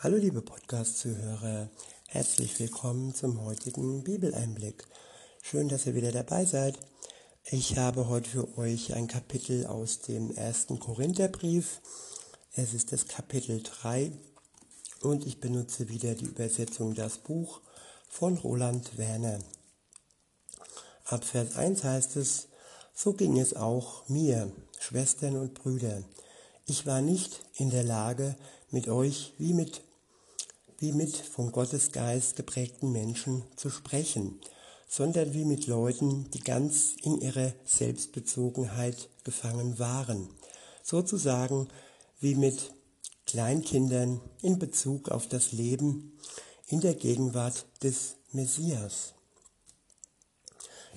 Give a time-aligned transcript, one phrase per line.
[0.00, 1.68] Hallo liebe Podcast-Zuhörer,
[2.06, 4.86] herzlich willkommen zum heutigen Bibeleinblick.
[5.42, 6.78] Schön, dass ihr wieder dabei seid.
[7.42, 11.80] Ich habe heute für euch ein Kapitel aus dem ersten Korintherbrief.
[12.54, 14.12] Es ist das Kapitel 3
[15.00, 17.60] und ich benutze wieder die Übersetzung Das Buch
[18.08, 19.40] von Roland Werner.
[21.06, 22.46] Ab Vers 1 heißt es,
[22.94, 26.04] so ging es auch mir, Schwestern und Brüder.
[26.66, 28.36] Ich war nicht in der Lage,
[28.70, 29.82] mit euch wie mit,
[30.78, 34.40] wie mit vom Gottesgeist geprägten Menschen zu sprechen,
[34.88, 40.28] sondern wie mit Leuten, die ganz in ihrer Selbstbezogenheit gefangen waren.
[40.82, 41.68] Sozusagen
[42.20, 42.72] wie mit
[43.26, 46.16] Kleinkindern in Bezug auf das Leben
[46.68, 49.14] in der Gegenwart des Messias.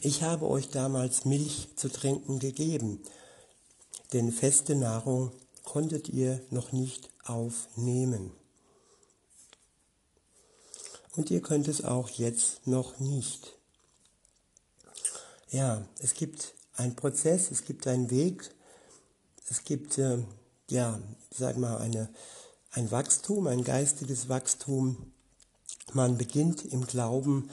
[0.02, 3.02] Ich habe euch damals Milch zu trinken gegeben,
[4.14, 5.32] denn feste Nahrung
[5.64, 8.32] konntet ihr noch nicht aufnehmen.
[11.16, 13.58] Und ihr könnt es auch jetzt noch nicht.
[15.50, 18.50] Ja, es gibt einen Prozess, es gibt einen Weg,
[19.50, 20.20] es gibt, äh,
[20.70, 22.08] ja, sag mal, eine,
[22.72, 25.12] ein Wachstum, ein geistiges Wachstum.
[25.92, 27.50] Man beginnt im Glauben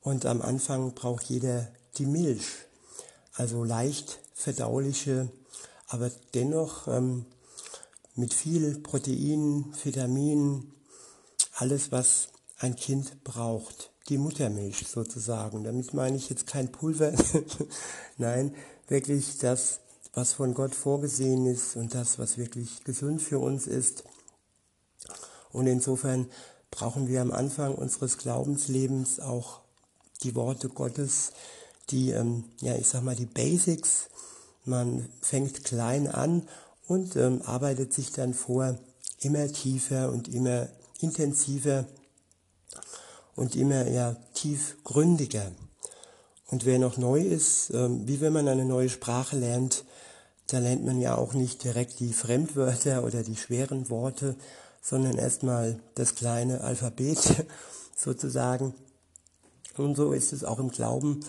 [0.00, 2.46] und am Anfang braucht jeder die Milch,
[3.34, 5.28] also leicht verdauliche,
[5.88, 7.26] aber dennoch ähm,
[8.14, 10.72] mit viel Protein, Vitamin,
[11.54, 12.28] alles, was
[12.60, 13.90] ein Kind braucht.
[14.08, 15.64] Die Muttermilch sozusagen.
[15.64, 17.12] Damit meine ich jetzt kein Pulver,
[18.18, 18.54] nein,
[18.88, 19.80] wirklich das,
[20.14, 24.04] was von Gott vorgesehen ist und das, was wirklich gesund für uns ist.
[25.52, 26.28] Und insofern
[26.70, 29.60] brauchen wir am Anfang unseres Glaubenslebens auch
[30.22, 31.32] die Worte Gottes,
[31.90, 34.08] die, ähm, ja, ich sag mal, die Basics.
[34.64, 36.48] Man fängt klein an
[36.86, 38.78] und ähm, arbeitet sich dann vor,
[39.20, 40.68] immer tiefer und immer
[41.00, 41.86] intensiver
[43.40, 45.50] und immer ja, tiefgründiger.
[46.48, 49.84] Und wer noch neu ist, ähm, wie wenn man eine neue Sprache lernt,
[50.48, 54.36] da lernt man ja auch nicht direkt die Fremdwörter oder die schweren Worte,
[54.82, 57.46] sondern erstmal das kleine Alphabet
[57.96, 58.74] sozusagen.
[59.78, 61.24] Und so ist es auch im Glauben.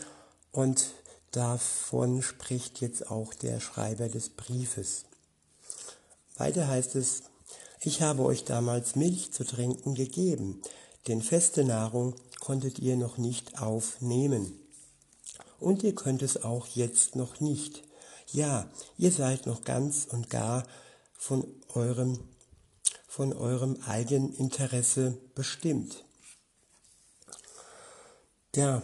[0.52, 0.88] Und
[1.32, 5.06] davon spricht jetzt auch der Schreiber des Briefes.
[6.36, 7.24] Weiter heißt es,
[7.80, 10.62] ich habe euch damals Milch zu trinken gegeben,
[11.08, 14.60] denn feste Nahrung konntet ihr noch nicht aufnehmen.
[15.60, 17.84] Und ihr könnt es auch jetzt noch nicht.
[18.28, 20.66] Ja, ihr seid noch ganz und gar
[21.14, 21.46] von
[21.76, 22.20] eurem,
[23.08, 26.04] von eurem Eigeninteresse bestimmt.
[28.56, 28.82] Ja,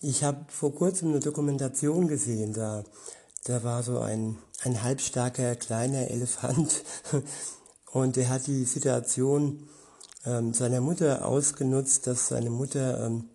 [0.00, 2.84] ich habe vor kurzem eine Dokumentation gesehen, da,
[3.44, 6.84] da war so ein, ein halbstarker kleiner Elefant
[7.92, 9.68] und der hat die Situation
[10.24, 13.28] ähm, seiner Mutter ausgenutzt, dass seine Mutter ähm,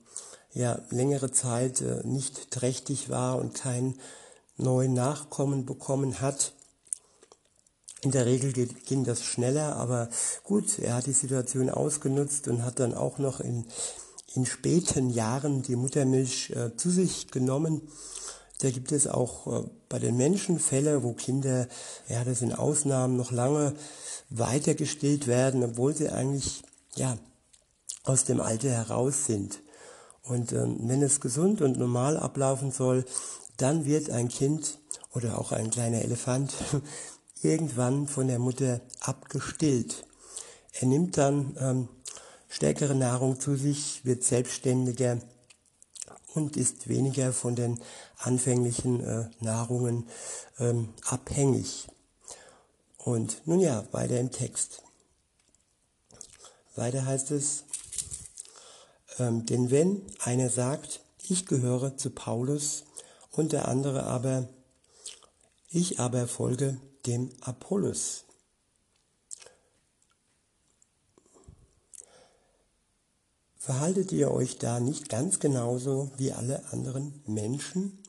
[0.53, 3.96] ja längere Zeit äh, nicht trächtig war und kein
[4.57, 6.53] neuen Nachkommen bekommen hat.
[8.01, 10.09] In der Regel ging das schneller, aber
[10.44, 13.66] gut, er hat die Situation ausgenutzt und hat dann auch noch in
[14.35, 17.81] in späten Jahren die Muttermilch äh, zu sich genommen.
[18.59, 21.68] Da gibt es auch äh, bei den Menschen Fälle, wo Kinder,
[22.09, 23.74] ja, das sind Ausnahmen, noch lange
[24.29, 26.63] weiter gestillt werden, obwohl sie eigentlich,
[26.95, 27.17] ja,
[28.03, 29.61] aus dem Alter heraus sind.
[30.23, 33.06] Und ähm, wenn es gesund und normal ablaufen soll,
[33.57, 34.79] dann wird ein Kind
[35.13, 36.53] oder auch ein kleiner Elefant
[37.41, 40.06] irgendwann von der Mutter abgestillt.
[40.73, 41.88] Er nimmt dann ähm,
[42.50, 45.19] stärkere Nahrung zu sich, wird selbstständiger
[46.33, 47.79] und ist weniger von den
[48.17, 50.07] anfänglichen äh, Nahrungen
[50.59, 51.88] ähm, abhängig.
[52.97, 54.81] Und nun ja, weiter im Text.
[56.75, 57.63] Weiter heißt es,
[59.18, 62.84] ähm, denn wenn einer sagt, ich gehöre zu Paulus
[63.31, 64.47] und der andere aber,
[65.69, 68.25] ich aber folge dem Apollos.
[73.57, 78.04] Verhaltet ihr euch da nicht ganz genauso wie alle anderen Menschen?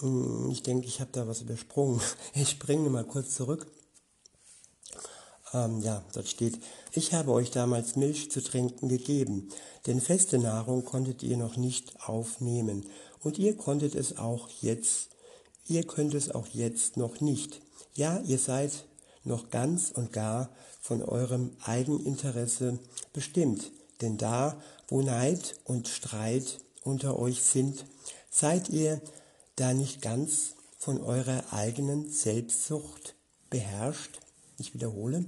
[0.00, 2.00] Hm, ich denke, ich habe da was übersprungen.
[2.34, 3.66] Ich springe mal kurz zurück.
[5.54, 6.58] Ähm, ja, dort steht,
[6.92, 9.48] ich habe euch damals Milch zu trinken gegeben,
[9.86, 12.84] denn feste Nahrung konntet ihr noch nicht aufnehmen,
[13.20, 15.10] und ihr konntet es auch jetzt,
[15.66, 17.60] ihr könnt es auch jetzt noch nicht.
[17.94, 18.84] Ja, ihr seid
[19.24, 20.50] noch ganz und gar
[20.80, 22.78] von eurem Eigeninteresse
[23.12, 23.70] bestimmt.
[24.00, 27.84] Denn da, wo Neid und Streit unter euch sind,
[28.30, 29.00] seid ihr
[29.56, 33.16] da nicht ganz von eurer eigenen Selbstsucht
[33.50, 34.20] beherrscht.
[34.58, 35.24] Ich wiederhole.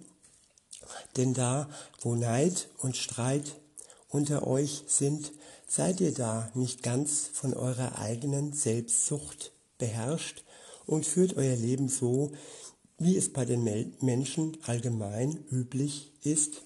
[1.16, 1.68] Denn da,
[2.00, 3.56] wo Neid und Streit
[4.08, 5.32] unter euch sind,
[5.66, 10.44] seid ihr da nicht ganz von eurer eigenen Selbstsucht beherrscht
[10.84, 12.32] und führt euer Leben so,
[12.98, 13.62] wie es bei den
[14.00, 16.62] Menschen allgemein üblich ist.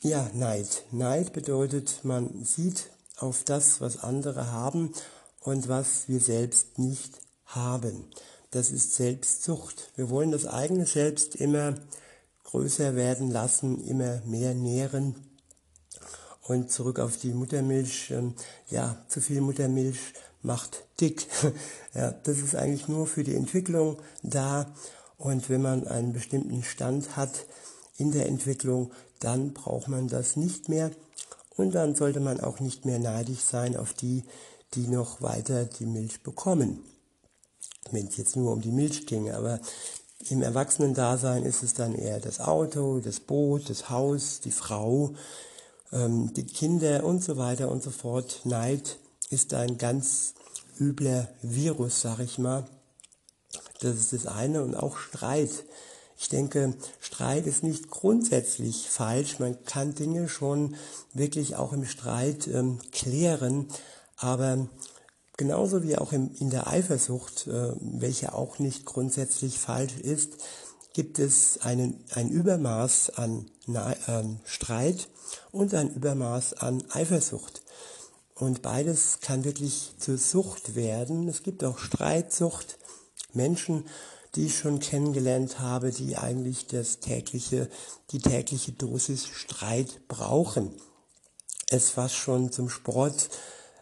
[0.00, 0.84] Ja, Neid.
[0.90, 4.92] Neid bedeutet, man sieht auf das, was andere haben
[5.40, 8.06] und was wir selbst nicht haben.
[8.52, 9.92] Das ist Selbstsucht.
[9.96, 11.74] Wir wollen das eigene Selbst immer
[12.44, 15.14] größer werden lassen, immer mehr nähren.
[16.42, 18.10] Und zurück auf die Muttermilch.
[18.10, 18.34] Ähm,
[18.68, 19.96] ja, zu viel Muttermilch
[20.42, 21.26] macht dick.
[21.94, 24.70] ja, das ist eigentlich nur für die Entwicklung da.
[25.16, 27.46] Und wenn man einen bestimmten Stand hat
[27.96, 30.90] in der Entwicklung, dann braucht man das nicht mehr.
[31.56, 34.24] Und dann sollte man auch nicht mehr neidisch sein auf die,
[34.74, 36.91] die noch weiter die Milch bekommen
[37.92, 39.60] wenn es jetzt nur um die Milch ginge, aber
[40.28, 45.14] im Erwachsenendasein ist es dann eher das Auto, das Boot, das Haus, die Frau,
[45.92, 48.40] ähm, die Kinder und so weiter und so fort.
[48.44, 48.98] Neid
[49.30, 50.34] ist ein ganz
[50.78, 52.66] übler Virus, sag ich mal.
[53.80, 55.50] Das ist das eine und auch Streit.
[56.16, 59.40] Ich denke, Streit ist nicht grundsätzlich falsch.
[59.40, 60.76] Man kann Dinge schon
[61.12, 63.66] wirklich auch im Streit ähm, klären,
[64.16, 64.68] aber
[65.36, 70.34] genauso wie auch in der Eifersucht, äh, welche auch nicht grundsätzlich falsch ist,
[70.92, 73.50] gibt es einen, ein Übermaß an
[74.44, 75.08] Streit
[75.50, 77.62] und ein Übermaß an Eifersucht.
[78.34, 81.28] Und beides kann wirklich zur Sucht werden.
[81.28, 82.78] Es gibt auch Streitsucht.
[83.32, 83.84] Menschen,
[84.34, 87.68] die ich schon kennengelernt habe, die eigentlich das tägliche,
[88.10, 90.74] die tägliche Dosis Streit brauchen.
[91.68, 93.30] Es fast schon zum Sport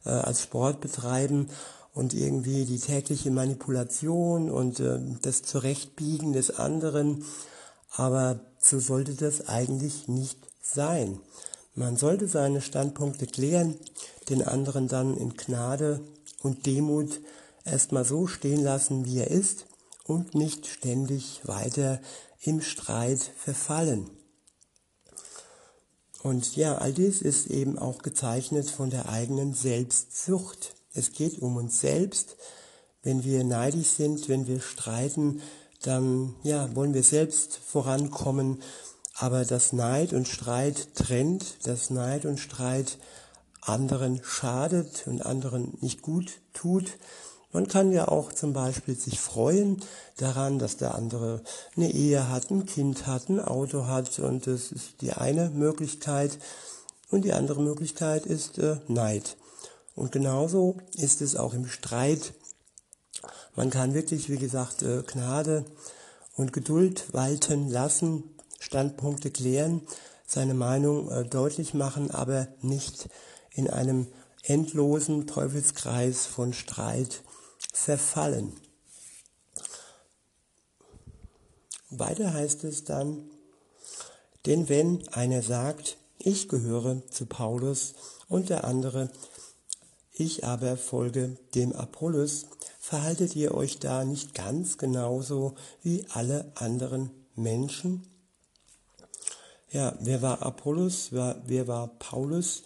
[0.05, 1.49] äh, als Sport betreiben
[1.94, 7.25] und irgendwie die tägliche Manipulation und äh, das Zurechtbiegen des anderen.
[7.93, 11.20] Aber so sollte das eigentlich nicht sein.
[11.75, 13.76] Man sollte seine Standpunkte klären,
[14.29, 16.00] den anderen dann in Gnade
[16.43, 17.20] und Demut
[17.64, 19.67] erstmal so stehen lassen, wie er ist
[20.05, 22.00] und nicht ständig weiter
[22.43, 24.11] im Streit verfallen.
[26.22, 30.75] Und ja, all dies ist eben auch gezeichnet von der eigenen Selbstsucht.
[30.93, 32.37] Es geht um uns selbst.
[33.02, 35.40] Wenn wir neidisch sind, wenn wir streiten,
[35.82, 38.62] dann ja, wollen wir selbst vorankommen.
[39.14, 42.99] Aber das Neid und Streit trennt, das Neid und Streit
[43.62, 46.99] anderen schadet und anderen nicht gut tut,
[47.52, 49.82] man kann ja auch zum Beispiel sich freuen
[50.17, 51.43] daran, dass der andere
[51.76, 56.38] eine Ehe hat, ein Kind hat, ein Auto hat und das ist die eine Möglichkeit.
[57.11, 59.37] Und die andere Möglichkeit ist äh, Neid.
[59.97, 62.35] Und genauso ist es auch im Streit.
[63.56, 65.64] Man kann wirklich, wie gesagt, äh, Gnade
[66.37, 68.23] und Geduld walten lassen,
[68.61, 69.82] Standpunkte klären,
[70.25, 73.08] seine Meinung äh, deutlich machen, aber nicht
[73.50, 74.06] in einem
[74.44, 77.23] endlosen Teufelskreis von Streit
[77.72, 78.52] verfallen.
[81.90, 83.31] Weiter heißt es dann,
[84.46, 87.94] denn wenn einer sagt, ich gehöre zu Paulus
[88.28, 89.11] und der andere,
[90.12, 92.46] ich aber folge dem Apollos,
[92.78, 98.06] verhaltet ihr euch da nicht ganz genauso wie alle anderen Menschen?
[99.70, 102.62] Ja, wer war Apollos, wer war Paulus?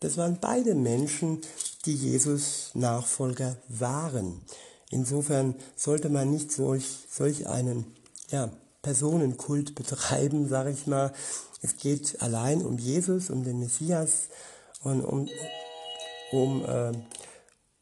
[0.00, 1.40] Das waren beide Menschen,
[1.88, 4.42] die Jesus Nachfolger waren.
[4.90, 7.86] Insofern sollte man nicht solch, solch einen
[8.30, 8.50] ja,
[8.82, 11.14] Personenkult betreiben, sage ich mal.
[11.62, 14.28] Es geht allein um Jesus, um den Messias
[14.82, 15.30] und um,
[16.30, 16.92] um, äh,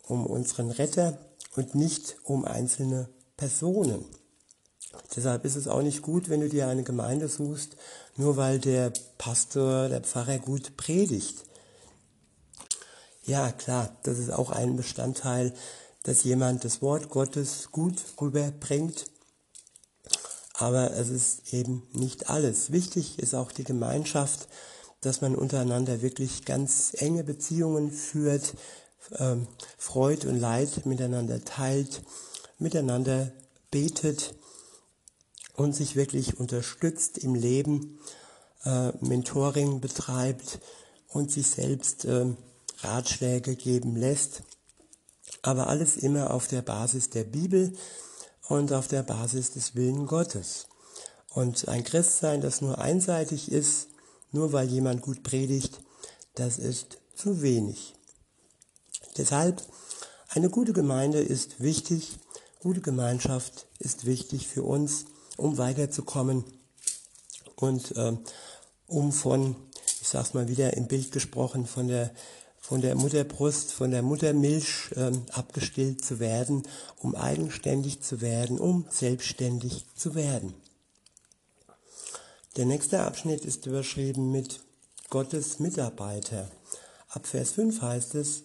[0.06, 1.18] um unseren Retter
[1.56, 4.04] und nicht um einzelne Personen.
[5.16, 7.76] Deshalb ist es auch nicht gut, wenn du dir eine Gemeinde suchst,
[8.16, 11.45] nur weil der Pastor, der Pfarrer gut predigt.
[13.26, 15.52] Ja, klar, das ist auch ein Bestandteil,
[16.04, 19.06] dass jemand das Wort Gottes gut rüberbringt.
[20.54, 22.70] Aber es ist eben nicht alles.
[22.70, 24.46] Wichtig ist auch die Gemeinschaft,
[25.00, 28.54] dass man untereinander wirklich ganz enge Beziehungen führt,
[29.18, 32.02] ähm, Freud und Leid miteinander teilt,
[32.60, 33.32] miteinander
[33.72, 34.36] betet
[35.56, 37.98] und sich wirklich unterstützt im Leben,
[38.64, 40.60] äh, Mentoring betreibt
[41.08, 42.26] und sich selbst äh,
[42.78, 44.42] Ratschläge geben lässt,
[45.42, 47.72] aber alles immer auf der Basis der Bibel
[48.48, 50.66] und auf der Basis des Willen Gottes.
[51.30, 53.88] Und ein Christsein, das nur einseitig ist,
[54.32, 55.80] nur weil jemand gut predigt,
[56.34, 57.94] das ist zu wenig.
[59.16, 59.62] Deshalb,
[60.28, 62.18] eine gute Gemeinde ist wichtig,
[62.60, 65.06] gute Gemeinschaft ist wichtig für uns,
[65.36, 66.44] um weiterzukommen.
[67.56, 68.18] und ähm,
[68.86, 69.56] um von,
[70.00, 72.12] ich sag's mal wieder im Bild gesprochen, von der
[72.66, 76.64] von der Mutterbrust, von der Muttermilch ähm, abgestillt zu werden,
[76.96, 80.52] um eigenständig zu werden, um selbstständig zu werden.
[82.56, 84.58] Der nächste Abschnitt ist überschrieben mit
[85.10, 86.50] Gottes Mitarbeiter.
[87.08, 88.42] Ab Vers 5 heißt es,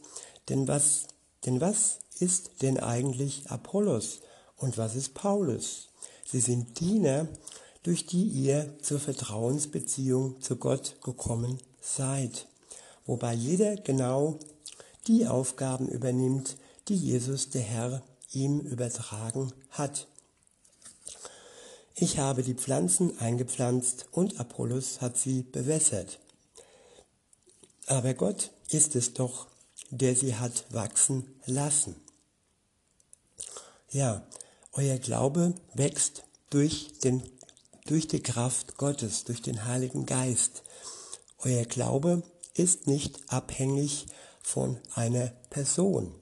[0.49, 1.07] denn was,
[1.47, 4.19] denn was ist denn eigentlich Apollos
[4.55, 5.89] und was ist Paulus?
[6.31, 7.27] Sie sind Diener,
[7.81, 12.45] durch die ihr zur Vertrauensbeziehung zu Gott gekommen seid
[13.11, 14.39] wobei jeder genau
[15.05, 16.55] die Aufgaben übernimmt,
[16.87, 18.01] die Jesus der Herr
[18.31, 20.07] ihm übertragen hat.
[21.93, 26.19] Ich habe die Pflanzen eingepflanzt und Apollos hat sie bewässert.
[27.85, 29.47] Aber Gott ist es doch,
[29.89, 31.97] der sie hat wachsen lassen.
[33.89, 34.25] Ja,
[34.71, 37.21] euer Glaube wächst durch, den,
[37.87, 40.63] durch die Kraft Gottes, durch den Heiligen Geist.
[41.39, 44.07] Euer Glaube ist nicht abhängig
[44.41, 46.13] von einer Person.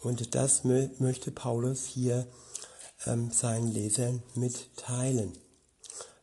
[0.00, 2.26] Und das möchte Paulus hier
[3.06, 5.36] ähm, seinen Lesern mitteilen.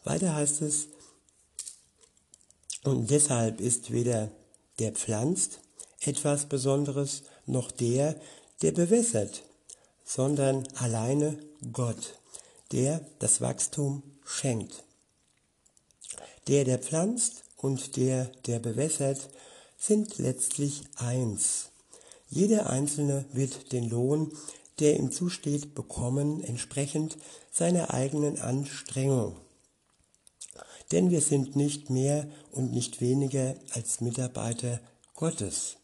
[0.04, 0.88] Weiter heißt es,
[2.84, 4.32] und deshalb ist weder
[4.80, 5.60] der pflanzt
[6.02, 8.16] etwas Besonderes, noch der,
[8.62, 9.44] der bewässert,
[10.04, 11.40] sondern alleine
[11.72, 12.20] Gott,
[12.72, 14.84] der das Wachstum schenkt.
[16.48, 19.28] Der, der pflanzt, und der, der bewässert,
[19.76, 21.72] sind letztlich eins.
[22.30, 24.32] Jeder Einzelne wird den Lohn,
[24.80, 27.18] der ihm zusteht, bekommen, entsprechend
[27.52, 29.36] seiner eigenen Anstrengung.
[30.92, 34.80] Denn wir sind nicht mehr und nicht weniger als Mitarbeiter
[35.16, 35.78] Gottes.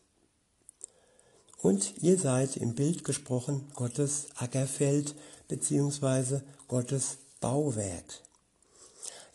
[1.57, 5.15] Und ihr seid im Bild gesprochen Gottes Ackerfeld
[5.47, 6.41] bzw.
[6.67, 8.21] Gottes Bauwerk.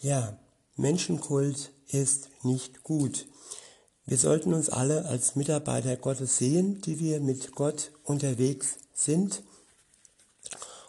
[0.00, 0.38] Ja,
[0.76, 3.26] Menschenkult ist nicht gut.
[4.04, 9.42] Wir sollten uns alle als Mitarbeiter Gottes sehen, die wir mit Gott unterwegs sind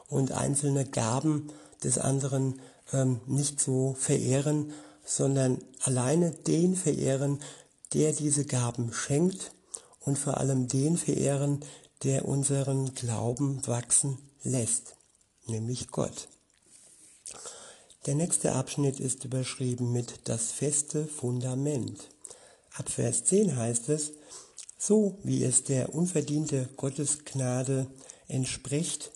[0.08, 1.52] und einzelne Gaben
[1.84, 2.62] des anderen
[2.94, 4.72] ähm, nicht so verehren,
[5.04, 7.40] sondern alleine den verehren,
[7.94, 9.52] der diese Gaben schenkt
[10.02, 11.64] und vor allem den verehren,
[12.04, 14.96] der unseren Glauben wachsen lässt,
[15.48, 16.28] nämlich Gott.
[18.08, 22.08] Der nächste Abschnitt ist überschrieben mit das feste Fundament.
[22.74, 24.14] Ab Vers 10 heißt es,
[24.78, 27.88] so wie es der unverdiente Gottesgnade
[28.30, 29.12] entspricht,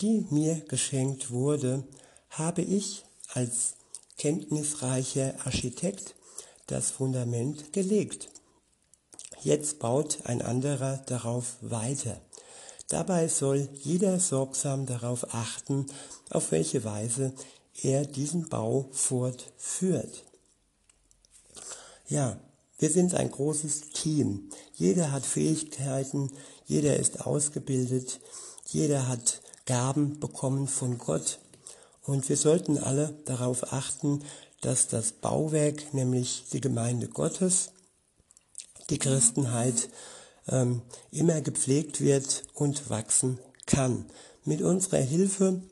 [0.00, 1.82] die mir geschenkt wurde,
[2.28, 3.74] habe ich als
[4.16, 6.14] kenntnisreicher Architekt
[6.68, 8.28] das Fundament gelegt.
[9.42, 12.20] Jetzt baut ein anderer darauf weiter.
[12.86, 15.86] Dabei soll jeder sorgsam darauf achten,
[16.30, 17.34] auf welche Weise
[17.82, 20.24] er diesen Bau fortführt.
[22.08, 22.38] Ja,
[22.78, 24.50] wir sind ein großes Team.
[24.74, 26.30] Jeder hat Fähigkeiten,
[26.66, 28.20] jeder ist ausgebildet,
[28.66, 31.38] jeder hat Gaben bekommen von Gott.
[32.04, 34.24] Und wir sollten alle darauf achten,
[34.60, 37.70] dass das Bauwerk, nämlich die Gemeinde Gottes,
[38.88, 39.88] die Christenheit,
[40.48, 40.82] ähm,
[41.12, 44.06] immer gepflegt wird und wachsen kann.
[44.44, 45.62] Mit unserer Hilfe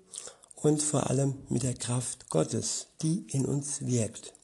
[0.63, 4.35] und vor allem mit der Kraft Gottes, die in uns wirkt.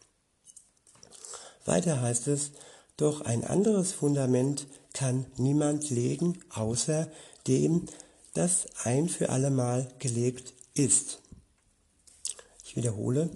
[1.65, 2.53] Weiter heißt es,
[2.97, 7.09] doch ein anderes Fundament kann niemand legen, außer
[7.47, 7.87] dem,
[8.35, 11.21] das ein für allemal gelegt ist.
[12.65, 13.31] Ich wiederhole,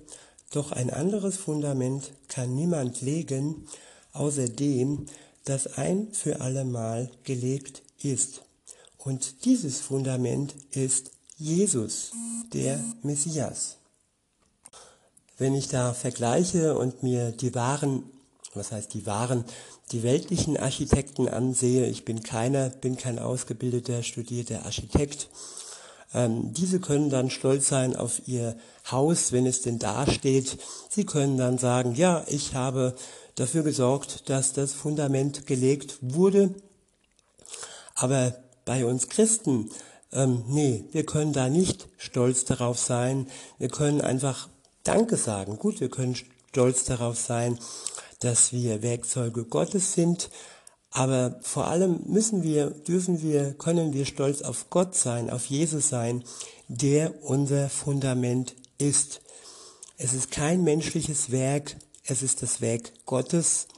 [0.50, 3.66] doch ein anderes Fundament kann niemand legen,
[4.12, 5.06] außer dem,
[5.44, 8.42] das ein für allemal gelegt ist.
[8.99, 12.11] Und dieses Fundament ist Jesus,
[12.52, 13.76] der Messias.
[15.37, 18.02] Wenn ich da vergleiche und mir die wahren,
[18.54, 19.45] was heißt die wahren,
[19.92, 25.28] die weltlichen Architekten ansehe, ich bin keiner, bin kein ausgebildeter, studierter Architekt,
[26.12, 28.57] ähm, diese können dann stolz sein auf ihr
[28.90, 30.59] Haus, wenn es denn dasteht.
[30.90, 32.97] Sie können dann sagen, ja, ich habe
[33.37, 36.52] dafür gesorgt, dass das Fundament gelegt wurde.
[37.95, 39.71] Aber bei uns Christen
[40.12, 43.28] ähm, nee, wir können da nicht stolz darauf sein.
[43.58, 44.48] Wir können einfach
[44.82, 45.58] Danke sagen.
[45.58, 46.16] Gut, wir können
[46.50, 47.58] stolz darauf sein,
[48.20, 50.30] dass wir Werkzeuge Gottes sind.
[50.90, 55.90] Aber vor allem müssen wir, dürfen wir, können wir stolz auf Gott sein, auf Jesus
[55.90, 56.24] sein,
[56.68, 59.20] der unser Fundament ist.
[59.98, 63.68] Es ist kein menschliches Werk, es ist das Werk Gottes,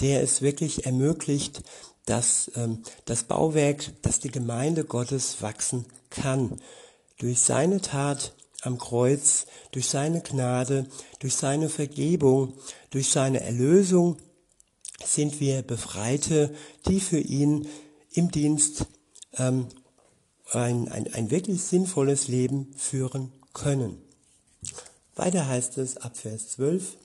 [0.00, 1.62] der es wirklich ermöglicht,
[2.06, 6.60] dass ähm, das Bauwerk, dass die Gemeinde Gottes wachsen kann.
[7.18, 10.86] Durch seine Tat am Kreuz, durch seine Gnade,
[11.18, 12.54] durch seine Vergebung,
[12.90, 14.16] durch seine Erlösung
[15.04, 16.54] sind wir Befreite,
[16.86, 17.68] die für ihn
[18.12, 18.86] im Dienst
[19.36, 19.66] ähm,
[20.52, 24.00] ein, ein, ein wirklich sinnvolles Leben führen können.
[25.16, 26.96] Weiter heißt es ab Vers 12,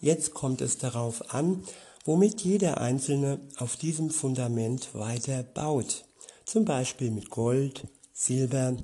[0.00, 1.64] jetzt kommt es darauf an,
[2.04, 6.04] womit jeder Einzelne auf diesem Fundament weiter baut.
[6.44, 8.76] Zum Beispiel mit Gold, Silber,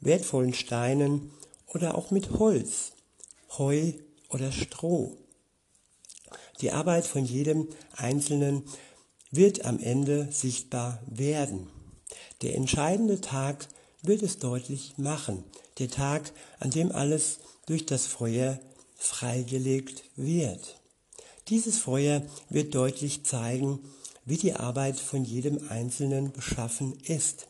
[0.00, 1.30] wertvollen Steinen
[1.72, 2.92] oder auch mit Holz,
[3.58, 3.92] Heu
[4.28, 5.16] oder Stroh.
[6.60, 8.62] Die Arbeit von jedem Einzelnen
[9.30, 11.68] wird am Ende sichtbar werden.
[12.42, 13.68] Der entscheidende Tag
[14.02, 15.44] wird es deutlich machen.
[15.78, 18.58] Der Tag, an dem alles durch das Feuer
[18.96, 20.80] freigelegt wird.
[21.48, 23.78] Dieses Feuer wird deutlich zeigen,
[24.24, 27.46] wie die Arbeit von jedem Einzelnen beschaffen ist.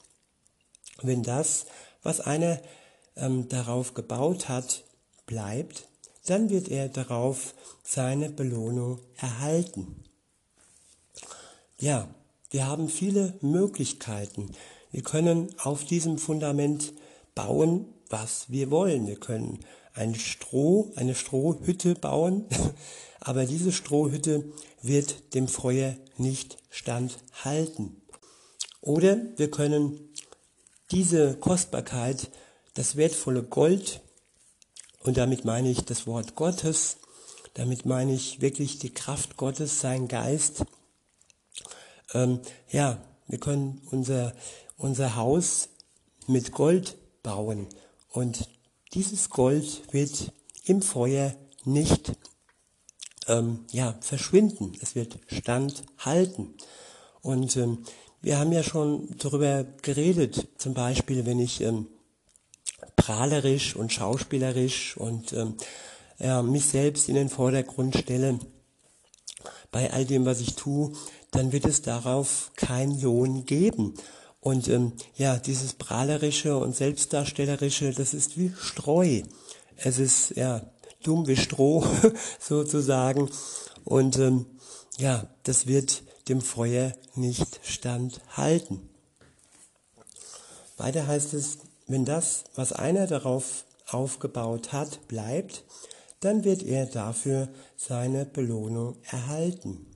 [1.03, 1.65] Wenn das,
[2.03, 2.61] was einer
[3.17, 4.85] ähm, darauf gebaut hat,
[5.26, 5.88] bleibt,
[6.26, 10.05] dann wird er darauf seine Belohnung erhalten.
[11.79, 12.09] Ja,
[12.50, 14.53] wir haben viele Möglichkeiten.
[14.91, 16.93] Wir können auf diesem Fundament
[17.35, 19.07] bauen, was wir wollen.
[19.07, 19.61] Wir können
[19.95, 22.47] ein Stroh, eine Strohhütte bauen,
[23.26, 24.45] aber diese Strohhütte
[24.83, 28.00] wird dem Feuer nicht standhalten.
[28.80, 29.99] Oder wir können
[30.92, 32.30] diese Kostbarkeit,
[32.75, 34.00] das wertvolle Gold,
[35.00, 36.99] und damit meine ich das Wort Gottes,
[37.54, 40.64] damit meine ich wirklich die Kraft Gottes, sein Geist.
[42.14, 42.38] Ähm,
[42.71, 44.37] ja, wir können unser,
[44.76, 45.68] unser Haus
[46.28, 47.66] mit Gold bauen
[48.09, 48.49] und
[48.95, 50.33] dieses Gold wird
[50.64, 52.12] im Feuer nicht
[53.28, 54.73] ähm, ja, verschwinden.
[54.80, 56.54] Es wird standhalten.
[57.23, 57.78] Und ähm,
[58.23, 61.87] wir haben ja schon darüber geredet, zum Beispiel, wenn ich ähm,
[62.97, 65.54] prahlerisch und schauspielerisch und ähm,
[66.18, 68.38] ja, mich selbst in den Vordergrund stelle,
[69.71, 70.93] bei all dem, was ich tue,
[71.30, 73.95] dann wird es darauf keinen Lohn geben.
[74.41, 79.23] Und ähm, ja, dieses prahlerische und selbstdarstellerische, das ist wie Streu.
[79.76, 80.62] Es ist ja
[81.02, 81.85] dumm wie Stroh
[82.41, 83.30] sozusagen.
[83.85, 84.47] Und ähm,
[84.99, 88.89] ja, das wird dem Feuer nicht standhalten.
[90.76, 95.65] Weiter heißt es, wenn das, was einer darauf aufgebaut hat, bleibt,
[96.21, 99.87] dann wird er dafür seine Belohnung erhalten.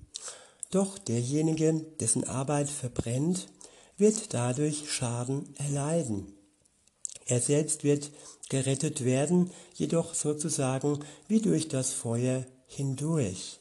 [0.70, 3.48] Doch derjenige, dessen Arbeit verbrennt,
[3.96, 6.32] wird dadurch Schaden erleiden.
[7.30, 8.10] Er selbst wird
[8.48, 13.60] gerettet werden, jedoch sozusagen wie durch das Feuer hindurch.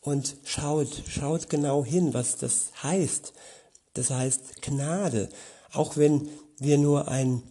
[0.00, 3.32] Und schaut, schaut genau hin, was das heißt.
[3.94, 5.28] Das heißt Gnade.
[5.72, 7.42] Auch wenn wir nur ein,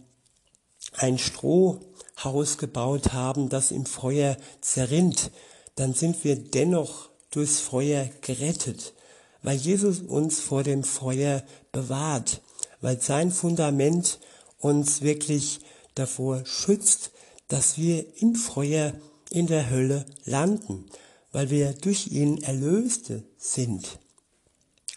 [0.94, 5.30] ein Strohhaus gebaut haben, das im Feuer zerrinnt,
[5.74, 8.94] dann sind wir dennoch durchs Feuer gerettet,
[9.42, 12.40] weil Jesus uns vor dem Feuer bewahrt,
[12.80, 14.18] weil sein Fundament
[14.62, 15.60] uns wirklich
[15.94, 17.10] davor schützt,
[17.48, 18.94] dass wir im Feuer
[19.30, 20.86] in der Hölle landen,
[21.32, 23.98] weil wir durch ihn Erlöste sind.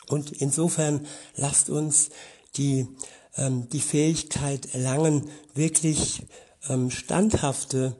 [0.07, 2.09] Und insofern lasst uns
[2.55, 2.87] die,
[3.35, 6.23] ähm, die Fähigkeit erlangen, wirklich
[6.69, 7.95] ähm, standhafte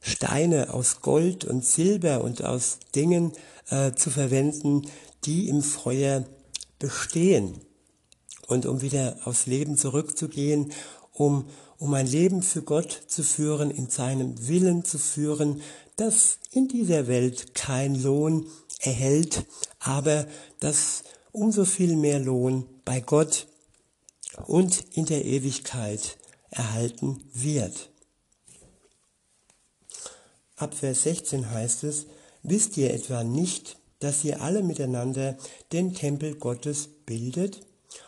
[0.00, 3.32] Steine aus Gold und Silber und aus Dingen
[3.68, 4.82] äh, zu verwenden,
[5.24, 6.24] die im Feuer
[6.78, 7.60] bestehen.
[8.46, 10.72] Und um wieder aufs Leben zurückzugehen,
[11.16, 11.48] um,
[11.78, 15.62] um ein Leben für Gott zu führen, in seinem Willen zu führen,
[15.96, 18.46] das in dieser Welt kein Lohn
[18.80, 19.46] erhält,
[19.80, 20.26] aber
[20.60, 23.46] das umso viel mehr Lohn bei Gott
[24.46, 26.18] und in der Ewigkeit
[26.50, 27.90] erhalten wird.
[30.56, 32.06] Ab Vers 16 heißt es,
[32.42, 35.36] wisst ihr etwa nicht, dass ihr alle miteinander
[35.72, 37.60] den Tempel Gottes bildet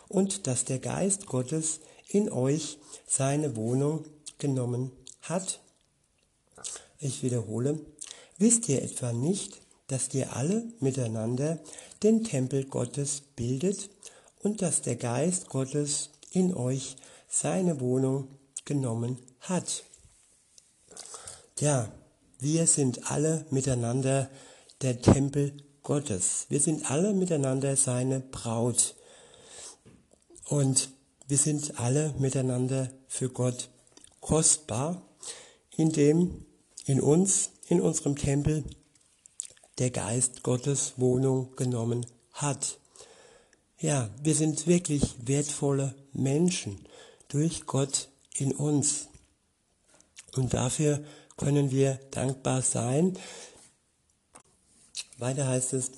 [0.07, 4.05] und dass der Geist Gottes in euch seine Wohnung
[4.37, 4.91] genommen
[5.21, 5.59] hat?
[6.99, 7.79] Ich wiederhole,
[8.37, 11.59] wisst ihr etwa nicht, dass ihr alle miteinander
[12.03, 13.89] den Tempel Gottes bildet
[14.41, 18.27] und dass der Geist Gottes in euch seine Wohnung
[18.65, 19.83] genommen hat?
[21.59, 21.91] Ja,
[22.39, 24.29] wir sind alle miteinander
[24.81, 26.45] der Tempel Gottes.
[26.49, 28.95] Wir sind alle miteinander seine Braut.
[30.45, 30.89] Und
[31.29, 33.69] wir sind alle miteinander für Gott
[34.19, 34.99] kostbar,
[35.77, 36.43] indem
[36.85, 38.63] in uns, in unserem Tempel,
[39.77, 42.79] der Geist Gottes Wohnung genommen hat.
[43.79, 46.79] Ja, wir sind wirklich wertvolle Menschen
[47.27, 49.07] durch Gott in uns.
[50.35, 51.03] Und dafür
[51.37, 53.17] können wir dankbar sein.
[55.19, 55.91] Weiter heißt es,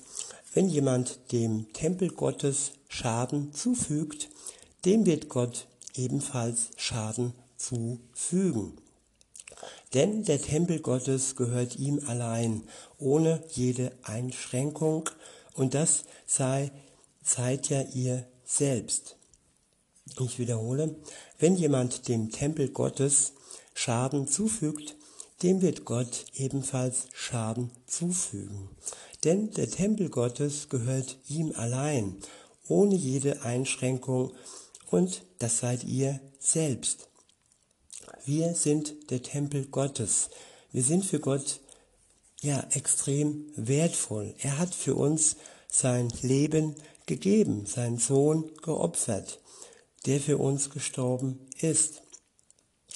[0.52, 4.28] wenn jemand dem Tempel Gottes Schaden zufügt,
[4.84, 8.78] dem wird Gott ebenfalls Schaden zufügen.
[9.94, 12.62] Denn der Tempel Gottes gehört ihm allein,
[12.98, 15.10] ohne jede Einschränkung,
[15.54, 16.72] und das sei,
[17.22, 19.16] seid ja ihr selbst.
[20.18, 20.96] Ich wiederhole,
[21.38, 23.34] wenn jemand dem Tempel Gottes
[23.74, 24.96] Schaden zufügt,
[25.42, 28.68] dem wird Gott ebenfalls Schaden zufügen.
[29.24, 32.16] Denn der Tempel Gottes gehört ihm allein,
[32.68, 34.32] ohne jede Einschränkung,
[34.92, 37.08] und das seid ihr selbst.
[38.24, 40.28] Wir sind der Tempel Gottes.
[40.70, 41.60] Wir sind für Gott
[42.40, 44.34] ja extrem wertvoll.
[44.40, 45.36] Er hat für uns
[45.68, 46.76] sein Leben
[47.06, 49.40] gegeben, seinen Sohn geopfert,
[50.04, 52.02] der für uns gestorben ist.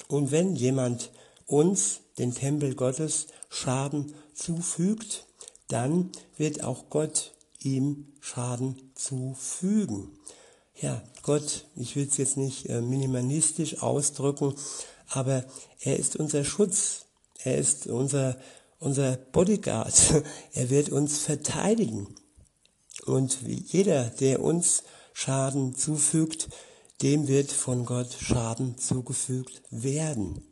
[0.07, 1.11] Und wenn jemand
[1.47, 5.25] uns, den Tempel Gottes, Schaden zufügt,
[5.67, 10.17] dann wird auch Gott ihm Schaden zufügen.
[10.79, 14.53] Ja, Gott, ich will es jetzt nicht äh, minimalistisch ausdrücken,
[15.09, 15.43] aber
[15.79, 17.07] er ist unser Schutz,
[17.43, 18.37] er ist unser,
[18.77, 22.13] unser Bodyguard, er wird uns verteidigen.
[23.07, 26.47] Und jeder, der uns Schaden zufügt,
[27.01, 30.43] dem wird von Gott Schaden zugefügt werden.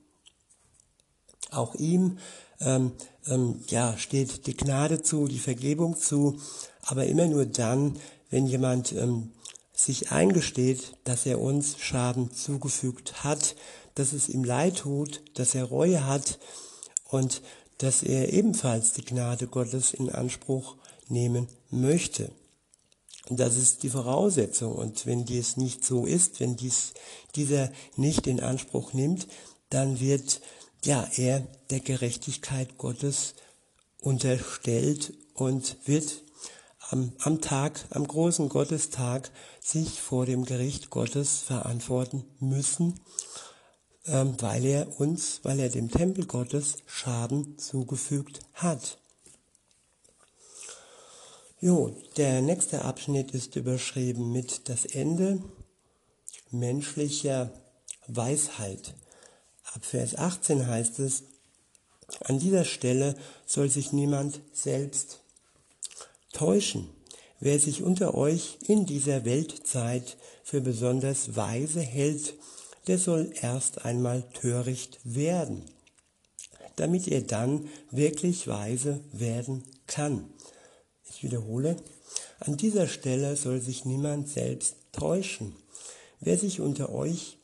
[1.51, 2.17] Auch ihm
[2.61, 2.93] ähm,
[3.27, 6.39] ähm, ja, steht die Gnade zu, die Vergebung zu,
[6.81, 7.99] aber immer nur dann,
[8.31, 9.31] wenn jemand ähm,
[9.75, 13.55] sich eingesteht, dass er uns Schaden zugefügt hat,
[13.95, 16.39] dass es ihm leid tut, dass er Reue hat
[17.09, 17.41] und
[17.77, 20.75] dass er ebenfalls die Gnade Gottes in Anspruch
[21.07, 22.31] nehmen möchte.
[23.27, 24.73] Und das ist die Voraussetzung.
[24.73, 26.93] Und wenn dies nicht so ist, wenn dies,
[27.35, 29.27] dieser nicht in Anspruch nimmt,
[29.69, 30.41] dann wird
[30.83, 33.33] ja er der Gerechtigkeit Gottes
[33.99, 36.23] unterstellt und wird
[36.89, 39.31] am, am Tag, am großen Gottestag
[39.65, 42.99] sich vor dem Gericht Gottes verantworten müssen,
[44.06, 48.99] ähm, weil er uns, weil er dem Tempel Gottes Schaden zugefügt hat.
[51.60, 55.41] Jo, der nächste Abschnitt ist überschrieben mit das Ende
[56.51, 57.49] menschlicher
[58.06, 58.93] Weisheit.
[59.73, 61.23] Ab Vers 18 heißt es,
[62.25, 63.15] an dieser Stelle
[63.47, 65.21] soll sich niemand selbst
[66.34, 66.88] täuschen.
[67.39, 72.36] Wer sich unter euch in dieser Weltzeit für besonders weise hält,
[72.88, 75.63] der soll erst einmal töricht werden,
[76.78, 80.30] damit er dann wirklich weise werden kann.
[81.10, 81.76] Ich wiederhole,
[82.39, 85.56] an dieser Stelle soll sich niemand selbst täuschen.
[86.19, 87.38] Wer sich unter euch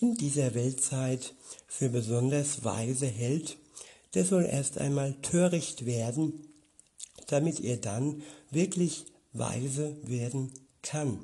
[0.00, 1.34] in dieser Weltzeit
[1.68, 3.56] für besonders weise hält,
[4.14, 6.48] der soll erst einmal töricht werden,
[7.26, 9.04] damit er dann wirklich
[9.38, 11.18] weise werden kann.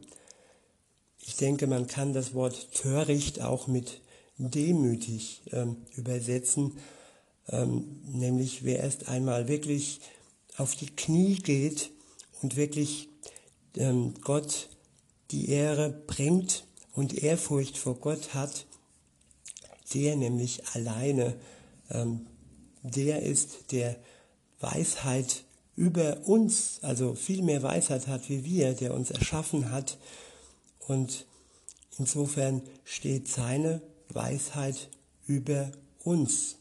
[1.18, 4.01] Ich denke, man kann das Wort töricht auch mit
[4.38, 6.79] demütig ähm, übersetzen,
[7.48, 10.01] ähm, nämlich wer erst einmal wirklich
[10.57, 11.90] auf die Knie geht
[12.40, 13.09] und wirklich
[13.77, 14.68] ähm, Gott
[15.31, 18.66] die Ehre bringt und Ehrfurcht vor Gott hat,
[19.94, 21.37] der nämlich alleine,
[21.90, 22.27] ähm,
[22.83, 23.96] der ist, der
[24.61, 25.44] Weisheit
[25.77, 29.99] über uns, also viel mehr Weisheit hat wie wir, der uns erschaffen hat.
[30.79, 31.27] Und
[31.99, 34.89] insofern steht seine Weisheit
[35.27, 35.73] über
[36.05, 36.57] uns.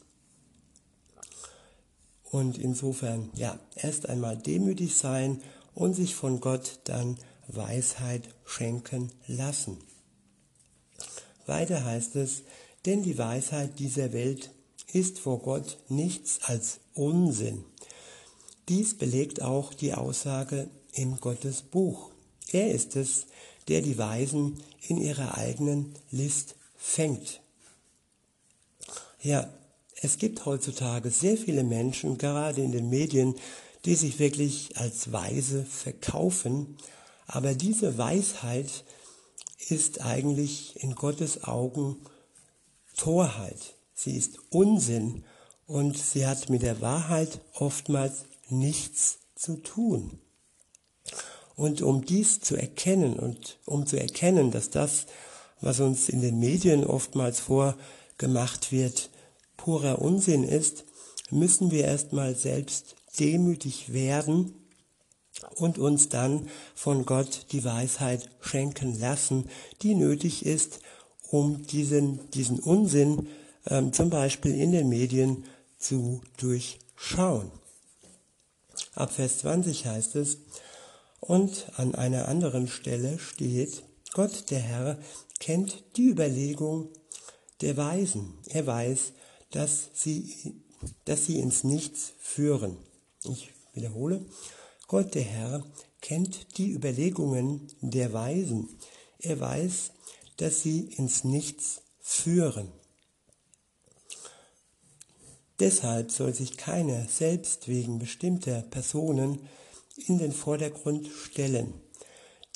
[2.24, 5.42] Und insofern, ja, erst einmal demütig sein
[5.74, 9.78] und sich von Gott dann Weisheit schenken lassen.
[11.46, 12.42] Weiter heißt es,
[12.86, 14.50] denn die Weisheit dieser Welt
[14.92, 17.64] ist vor Gott nichts als Unsinn.
[18.68, 22.10] Dies belegt auch die Aussage im Gottesbuch.
[22.52, 23.26] Er ist es,
[23.68, 27.40] der die Weisen in ihrer eigenen List fängt.
[29.22, 29.48] Ja,
[30.00, 33.34] es gibt heutzutage sehr viele Menschen, gerade in den Medien,
[33.84, 36.76] die sich wirklich als weise verkaufen,
[37.26, 38.84] aber diese Weisheit
[39.68, 41.96] ist eigentlich in Gottes Augen
[42.96, 43.74] Torheit.
[43.94, 45.24] Sie ist Unsinn
[45.66, 50.18] und sie hat mit der Wahrheit oftmals nichts zu tun.
[51.56, 55.06] Und um dies zu erkennen und um zu erkennen, dass das,
[55.60, 59.10] was uns in den Medien oftmals vorgemacht wird,
[59.56, 60.84] purer Unsinn ist,
[61.30, 64.54] müssen wir erstmal selbst demütig werden
[65.56, 69.48] und uns dann von Gott die Weisheit schenken lassen,
[69.82, 70.80] die nötig ist,
[71.30, 73.28] um diesen, diesen Unsinn
[73.66, 75.44] ähm, zum Beispiel in den Medien
[75.78, 77.50] zu durchschauen.
[78.94, 80.38] Ab Vers 20 heißt es,
[81.20, 84.98] und an einer anderen Stelle steht, Gott der Herr
[85.38, 86.88] kennt die Überlegung
[87.60, 88.34] der Weisen.
[88.48, 89.12] Er weiß,
[89.50, 90.54] dass sie,
[91.04, 92.76] dass sie ins Nichts führen.
[93.24, 94.26] Ich wiederhole,
[94.88, 95.64] Gott der Herr
[96.00, 98.68] kennt die Überlegungen der Weisen.
[99.20, 99.92] Er weiß,
[100.36, 102.68] dass sie ins Nichts führen.
[105.62, 109.38] Deshalb soll sich keiner selbst wegen bestimmter Personen
[110.08, 111.72] in den Vordergrund stellen,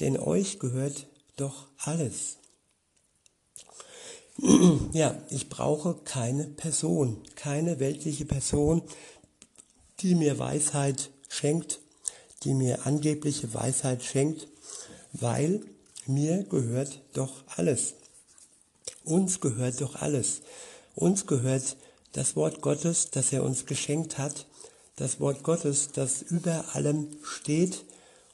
[0.01, 2.39] denn euch gehört doch alles.
[4.93, 8.83] Ja, ich brauche keine Person, keine weltliche Person,
[10.01, 11.79] die mir Weisheit schenkt,
[12.43, 14.49] die mir angebliche Weisheit schenkt,
[15.13, 15.63] weil
[16.07, 17.95] mir gehört doch alles.
[19.05, 20.41] Uns gehört doch alles.
[20.97, 21.77] Uns gehört
[22.13, 24.47] das Wort Gottes, das er uns geschenkt hat,
[24.97, 27.85] das Wort Gottes, das über allem steht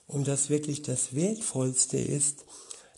[0.07, 2.45] und das wirklich das Wertvollste ist,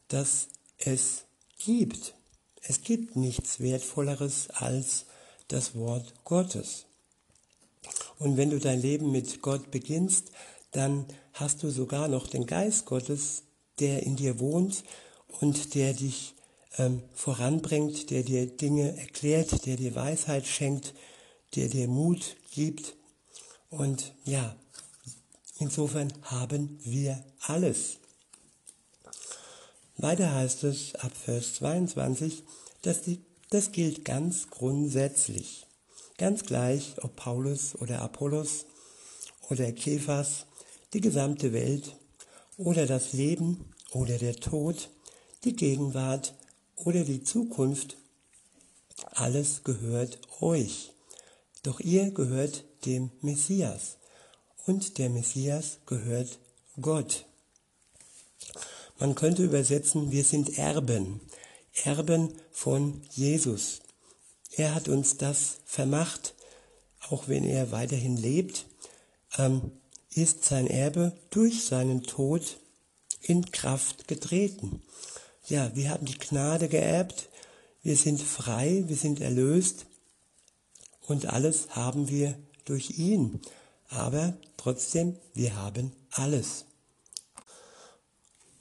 [0.08, 1.24] das es
[1.58, 2.14] gibt.
[2.60, 5.06] Es gibt nichts Wertvolleres als
[5.48, 6.86] das Wort Gottes.
[8.18, 10.30] Und wenn du dein Leben mit Gott beginnst,
[10.70, 13.42] dann hast du sogar noch den Geist Gottes,
[13.80, 14.84] der in dir wohnt
[15.40, 16.33] und der dich
[16.78, 20.94] ähm, voranbringt, der dir Dinge erklärt, der dir Weisheit schenkt,
[21.54, 22.94] der dir Mut gibt.
[23.70, 24.56] Und ja,
[25.58, 27.98] insofern haben wir alles.
[29.96, 32.42] Weiter heißt es ab Vers 22,
[32.82, 35.66] dass die, das gilt ganz grundsätzlich.
[36.18, 38.66] Ganz gleich, ob Paulus oder Apollos
[39.50, 40.46] oder Kephas,
[40.92, 41.96] die gesamte Welt
[42.56, 44.90] oder das Leben oder der Tod,
[45.44, 46.34] die Gegenwart
[46.76, 47.96] oder die Zukunft,
[49.12, 50.92] alles gehört euch.
[51.62, 53.96] Doch ihr gehört dem Messias
[54.66, 56.38] und der Messias gehört
[56.80, 57.26] Gott.
[58.98, 61.20] Man könnte übersetzen, wir sind Erben,
[61.84, 63.80] Erben von Jesus.
[64.52, 66.34] Er hat uns das vermacht,
[67.08, 68.66] auch wenn er weiterhin lebt,
[69.36, 69.72] ähm,
[70.10, 72.58] ist sein Erbe durch seinen Tod
[73.20, 74.82] in Kraft getreten.
[75.46, 77.28] Ja, wir haben die Gnade geerbt,
[77.82, 79.84] wir sind frei, wir sind erlöst
[81.02, 83.42] und alles haben wir durch ihn.
[83.90, 86.64] Aber trotzdem, wir haben alles.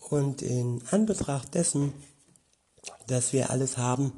[0.09, 1.93] Und in Anbetracht dessen,
[3.07, 4.11] dass wir alles haben,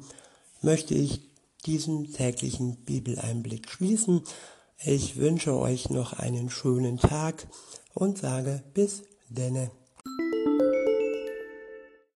[0.60, 1.20] möchte ich
[1.66, 4.22] diesen täglichen Bibeleinblick schließen.
[4.84, 7.46] Ich wünsche euch noch einen schönen Tag
[7.94, 9.70] und sage bis denne.